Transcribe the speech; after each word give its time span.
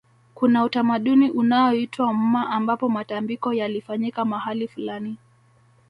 Kuna 0.33 0.63
utamaduni 0.63 1.31
unaoitwa 1.31 2.13
mma 2.13 2.49
ambapo 2.49 2.89
matambiko 2.89 3.53
yalifanyika 3.53 4.25
mahali 4.25 4.67
fulani 4.67 5.17